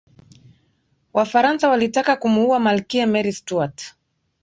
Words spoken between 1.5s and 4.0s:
walitaka kumuua malkia mary stuart